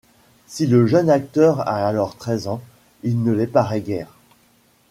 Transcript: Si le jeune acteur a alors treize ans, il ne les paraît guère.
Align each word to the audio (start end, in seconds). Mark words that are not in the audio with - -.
Si 0.47 0.65
le 0.65 0.87
jeune 0.87 1.11
acteur 1.11 1.59
a 1.59 1.87
alors 1.87 2.15
treize 2.15 2.47
ans, 2.47 2.63
il 3.03 3.21
ne 3.21 3.31
les 3.33 3.45
paraît 3.45 3.81
guère. 3.81 4.17